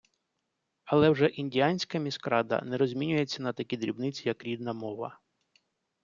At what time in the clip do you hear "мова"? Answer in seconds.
4.73-5.19